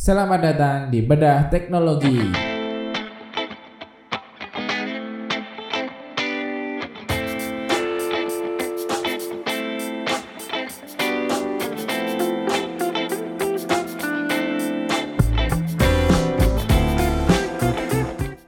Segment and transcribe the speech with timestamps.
[0.00, 2.16] Selamat datang di Bedah Teknologi.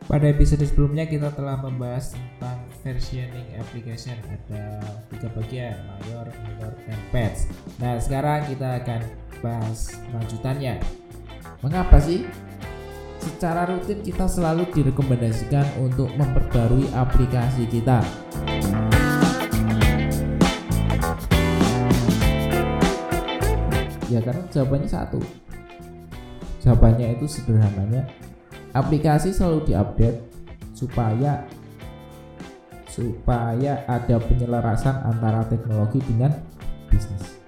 [0.08, 4.80] Pada episode sebelumnya kita telah membahas tentang versioning application ada
[5.12, 7.44] tiga bagian mayor, minor, dan patch.
[7.76, 9.04] Nah sekarang kita akan
[9.44, 11.01] bahas lanjutannya.
[11.62, 12.26] Mengapa sih?
[13.22, 18.02] Secara rutin kita selalu direkomendasikan untuk memperbarui aplikasi kita.
[24.10, 25.22] Ya karena jawabannya satu.
[26.66, 28.10] Jawabannya itu sederhananya
[28.74, 30.18] aplikasi selalu diupdate
[30.74, 31.46] supaya
[32.90, 36.34] supaya ada penyelarasan antara teknologi dengan
[36.90, 37.38] bisnis.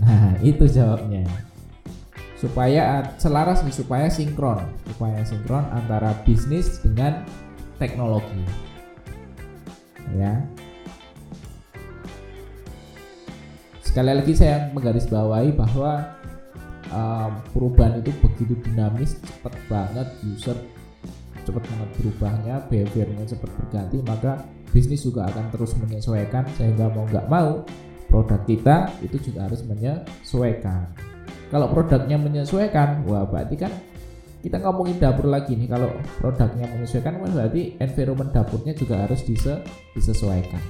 [0.00, 1.47] Nah, itu jawabnya
[2.38, 4.62] supaya selaras nih supaya sinkron.
[4.94, 7.26] Supaya sinkron antara bisnis dengan
[7.82, 8.46] teknologi.
[10.14, 10.46] Ya.
[13.82, 16.18] Sekali lagi saya menggarisbawahi bahwa
[16.94, 20.56] um, perubahan itu begitu dinamis cepat banget user
[21.44, 27.26] cepat banget berubahnya behaviornya cepat berganti maka bisnis juga akan terus menyesuaikan sehingga mau nggak
[27.32, 27.64] mau
[28.12, 31.07] produk kita itu juga harus menyesuaikan
[31.48, 33.72] kalau produknya menyesuaikan wah berarti kan
[34.38, 35.66] kita ngomongin dapur lagi nih.
[35.66, 35.90] Kalau
[36.22, 39.60] produknya menyesuaikan kan berarti environment dapurnya juga harus dise
[39.98, 40.62] disesuaikan.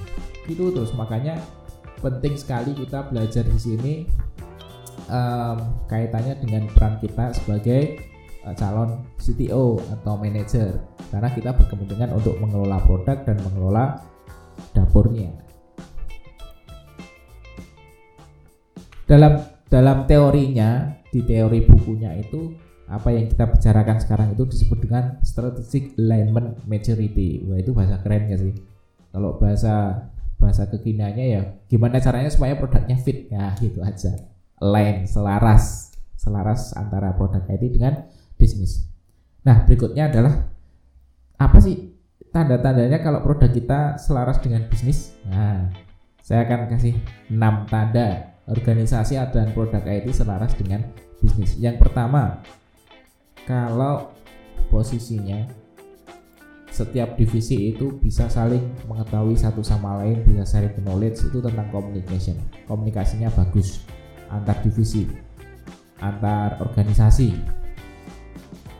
[0.49, 0.91] Itu terus.
[0.97, 1.37] Makanya
[2.01, 3.93] penting sekali kita belajar di sini
[5.11, 7.99] um, kaitannya dengan peran kita sebagai
[8.47, 10.79] uh, calon CTO atau manager
[11.13, 14.01] karena kita berkepentingan untuk mengelola produk dan mengelola
[14.73, 15.29] dapurnya.
[19.09, 22.57] Dalam dalam teorinya di teori bukunya itu
[22.89, 27.45] apa yang kita bicarakan sekarang itu disebut dengan strategic alignment maturity.
[27.45, 28.53] Wah itu bahasa keren gak sih?
[29.13, 30.09] Kalau bahasa
[30.41, 34.17] bahasa kekiniannya ya gimana caranya supaya produknya fit ya gitu aja.
[34.59, 38.89] Align, selaras, selaras antara produk IT dengan bisnis.
[39.45, 40.49] Nah berikutnya adalah
[41.37, 41.93] apa sih
[42.33, 45.13] tanda-tandanya kalau produk kita selaras dengan bisnis?
[45.29, 45.69] Nah
[46.25, 46.97] saya akan kasih
[47.29, 50.83] 6 tanda organisasi dan produk IT selaras dengan
[51.21, 51.55] bisnis.
[51.61, 52.41] Yang pertama,
[53.45, 54.11] kalau
[54.73, 55.45] posisinya
[56.69, 62.37] setiap divisi itu bisa saling mengetahui satu sama lain, bisa sharing knowledge itu tentang communication.
[62.69, 63.83] Komunikasinya bagus
[64.29, 65.09] antar divisi,
[65.99, 67.33] antar organisasi.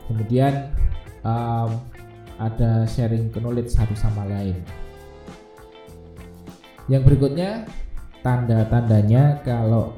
[0.06, 0.74] Kemudian
[1.26, 1.82] um,
[2.40, 4.58] ada sharing knowledge satu sama lain.
[6.90, 7.70] Yang berikutnya
[8.22, 9.96] tanda-tandanya kalau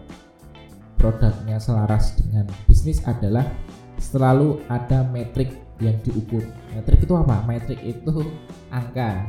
[0.98, 3.46] produknya selaras dengan bisnis adalah
[3.98, 6.46] selalu ada metrik yang diukur.
[6.78, 7.42] Metrik itu apa?
[7.50, 8.26] Metrik itu
[8.70, 9.26] angka.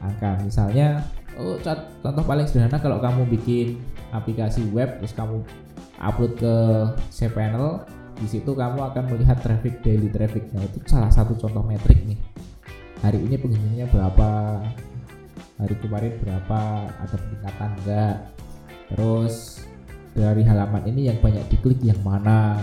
[0.00, 1.04] Angka misalnya
[1.36, 3.78] oh contoh paling sederhana kalau kamu bikin
[4.10, 5.42] aplikasi web terus kamu
[6.00, 6.54] upload ke
[7.12, 7.84] cPanel
[8.20, 10.44] di situ kamu akan melihat traffic daily traffic.
[10.52, 12.20] Nah, itu salah satu contoh metrik nih.
[13.00, 14.60] Hari ini pengunjungnya berapa,
[15.60, 16.60] hari kemarin berapa?
[16.88, 18.16] Ada peningkatan enggak?
[18.90, 19.34] Terus
[20.16, 22.58] dari halaman ini yang banyak diklik yang mana?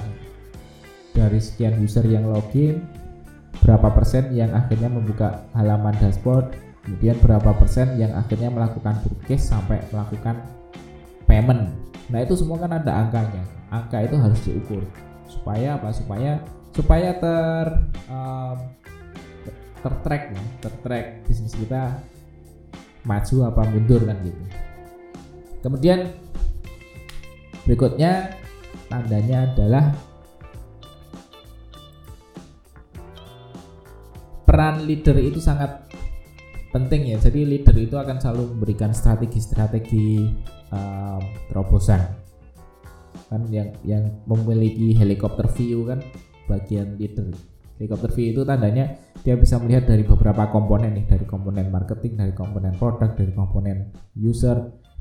[1.14, 2.86] Dari sekian user yang login
[3.66, 6.54] berapa persen yang akhirnya membuka halaman dashboard?
[6.86, 10.40] Kemudian berapa persen yang akhirnya melakukan purchase sampai melakukan
[11.28, 11.74] payment?
[12.08, 13.44] Nah itu semua kan ada angkanya.
[13.68, 14.84] Angka itu harus diukur
[15.28, 15.92] supaya apa?
[15.92, 16.40] Supaya
[16.72, 17.66] supaya ter
[18.08, 18.58] um,
[19.84, 22.00] tertrack ya tertrack bisnis kita
[23.08, 24.42] maju apa mundur kan gitu.
[25.64, 26.00] Kemudian
[27.64, 28.36] berikutnya
[28.92, 29.96] tandanya adalah
[34.48, 35.88] peran leader itu sangat
[36.72, 37.18] penting ya.
[37.20, 40.28] Jadi leader itu akan selalu memberikan strategi-strategi
[40.72, 42.00] um, terobosan.
[43.28, 46.00] Kan yang yang memiliki helikopter view kan
[46.48, 47.28] bagian leader
[47.78, 52.34] helikopter view itu tandanya dia bisa melihat dari beberapa komponen nih dari komponen marketing dari
[52.34, 54.58] komponen produk dari komponen user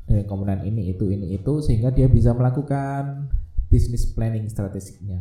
[0.07, 3.27] dari komponen ini itu ini itu sehingga dia bisa melakukan
[3.67, 5.19] business planning strateginya.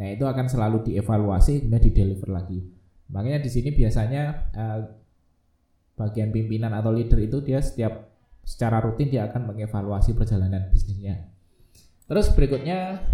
[0.00, 2.58] Nah itu akan selalu dievaluasi kemudian di deliver lagi.
[3.12, 4.22] Makanya di sini biasanya
[4.56, 4.80] uh,
[6.00, 8.08] bagian pimpinan atau leader itu dia setiap
[8.42, 11.28] secara rutin dia akan mengevaluasi perjalanan bisnisnya.
[12.08, 13.04] Terus berikutnya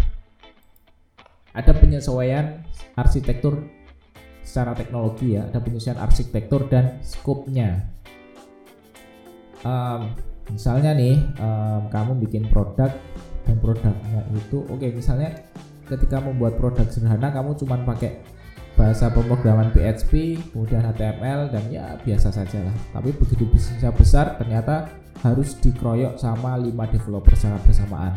[1.51, 2.63] ada penyesuaian
[2.95, 3.67] arsitektur
[4.43, 7.89] secara teknologi ya ada penyesuaian arsitektur dan skopnya
[9.63, 10.11] um,
[10.49, 12.91] misalnya nih um, kamu bikin produk
[13.45, 15.33] dan produknya itu oke okay, misalnya
[15.89, 18.21] ketika membuat produk sederhana kamu cuma pakai
[18.79, 22.75] bahasa pemrograman PHP, kemudian HTML dan ya biasa saja lah.
[22.95, 24.87] Tapi begitu bisnisnya besar ternyata
[25.19, 28.15] harus dikeroyok sama 5 developer secara bersamaan.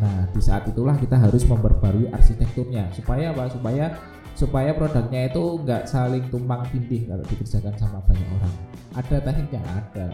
[0.00, 3.52] Nah, di saat itulah kita harus memperbarui arsitekturnya supaya apa?
[3.52, 4.00] Supaya
[4.38, 8.54] supaya produknya itu nggak saling tumpang tindih kalau dikerjakan sama banyak orang.
[8.94, 10.06] Ada tekniknya ada,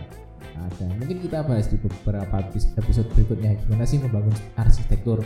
[0.56, 0.86] ada.
[0.96, 2.40] Mungkin kita bahas di beberapa
[2.80, 5.20] episode berikutnya gimana sih membangun arsitektur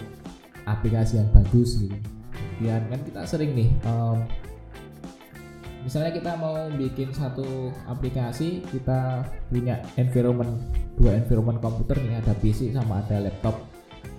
[0.66, 1.94] aplikasi yang bagus gitu.
[2.34, 4.26] Kemudian kan kita sering nih um,
[5.86, 10.58] misalnya kita mau bikin satu aplikasi kita punya environment
[10.98, 13.67] dua environment komputer nih ada PC sama ada laptop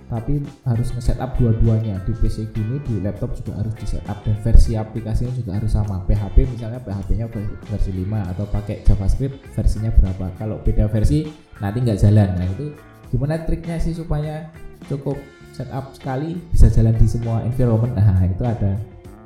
[0.10, 2.02] tapi harus nge-setup dua-duanya.
[2.04, 6.02] Di PC gini di laptop juga harus di setup dan versi aplikasinya juga harus sama.
[6.10, 7.30] PHP misalnya PHP-nya
[7.70, 10.26] versi 5 atau pakai JavaScript versinya berapa.
[10.42, 11.30] Kalau beda versi
[11.62, 12.30] nanti nggak jalan.
[12.36, 12.74] Nah itu
[13.14, 14.50] gimana triknya sih supaya
[14.90, 15.22] cukup
[15.54, 17.94] setup sekali bisa jalan di semua environment?
[17.94, 18.74] Nah itu ada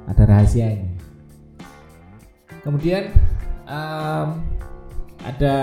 [0.04, 0.94] ada rahasianya
[2.64, 3.12] kemudian
[3.68, 4.40] um,
[5.24, 5.56] ada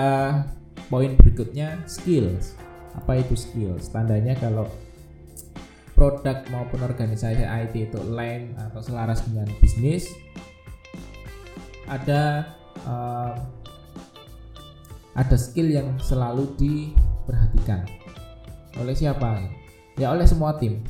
[0.87, 2.55] poin berikutnya skills.
[2.95, 3.89] Apa itu skills?
[3.89, 4.69] Tandanya kalau
[6.01, 10.09] produk maupun organisasi IT itu lain atau selaras dengan bisnis
[11.85, 12.49] ada
[12.89, 13.37] um,
[15.13, 17.85] ada skill yang selalu diperhatikan.
[18.81, 19.45] Oleh siapa?
[19.99, 20.81] Ya oleh semua tim.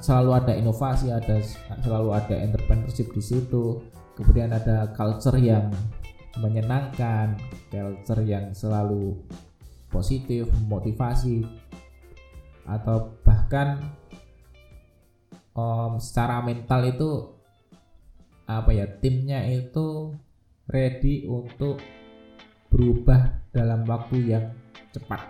[0.00, 1.36] Selalu ada inovasi ada
[1.84, 3.84] selalu ada entrepreneurship di situ.
[4.16, 5.68] Kemudian ada culture yang
[6.40, 7.36] menyenangkan
[7.68, 9.20] culture yang selalu
[9.92, 11.44] positif motivasi
[12.64, 13.78] atau bahkan
[15.56, 17.10] um, secara mental itu
[18.46, 20.14] apa ya timnya itu
[20.70, 21.82] ready untuk
[22.70, 24.44] berubah dalam waktu yang
[24.94, 25.24] cepat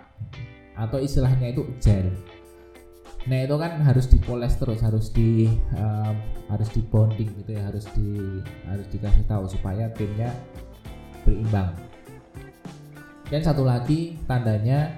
[0.77, 2.13] atau istilahnya itu agile
[3.27, 6.15] Nah itu kan harus dipoles terus, harus di um,
[6.47, 10.31] harus di bonding gitu ya, harus di harus dikasih tahu supaya timnya
[11.27, 11.75] berimbang.
[13.27, 14.95] Dan satu lagi tandanya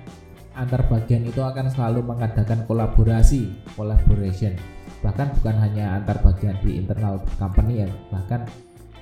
[0.53, 4.53] antar bagian itu akan selalu mengadakan kolaborasi, collaboration.
[4.99, 8.43] Bahkan bukan hanya antar bagian di internal company ya, bahkan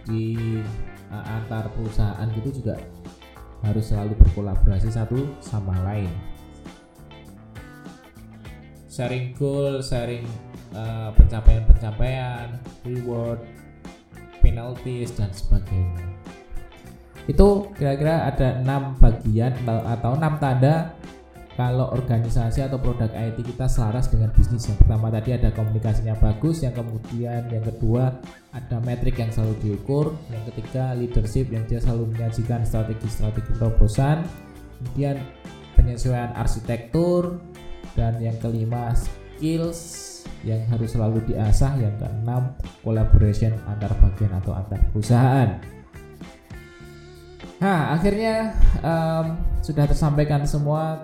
[0.06, 0.38] di
[1.10, 2.78] uh, antar perusahaan gitu juga
[3.66, 6.14] harus selalu berkolaborasi satu sama lain
[8.98, 10.26] sharing goal, sharing
[10.74, 13.46] uh, pencapaian-pencapaian, reward,
[14.42, 16.18] penalties dan sebagainya.
[17.30, 20.97] Itu kira-kira ada enam bagian atau enam tanda
[21.58, 24.70] kalau organisasi atau produk IT kita selaras dengan bisnis.
[24.70, 28.14] Yang pertama tadi ada komunikasinya bagus, yang kemudian yang kedua
[28.54, 34.22] ada metrik yang selalu diukur, yang ketiga leadership yang dia selalu menyajikan strategi-strategi terobosan,
[34.78, 35.18] kemudian
[35.74, 37.42] penyesuaian arsitektur,
[37.98, 40.06] dan yang kelima skills
[40.46, 42.54] yang harus selalu diasah yang keenam
[42.86, 45.58] collaboration antar bagian atau antar perusahaan
[47.58, 48.54] nah akhirnya
[48.86, 49.34] um,
[49.66, 51.02] sudah tersampaikan semua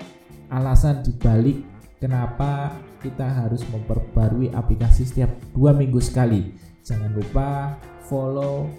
[0.53, 1.65] alasan dibalik
[1.97, 6.53] kenapa kita harus memperbarui aplikasi setiap dua minggu sekali
[6.85, 7.73] jangan lupa
[8.05, 8.69] follow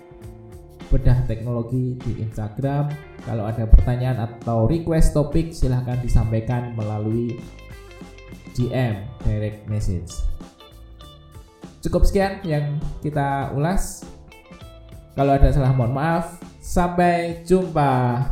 [0.92, 2.92] bedah teknologi di Instagram
[3.26, 7.40] kalau ada pertanyaan atau request topik silahkan disampaikan melalui
[8.54, 10.14] DM direct message.
[11.82, 14.06] Cukup sekian yang kita ulas.
[15.18, 16.40] Kalau ada salah mohon maaf.
[16.64, 18.24] Sampai jumpa.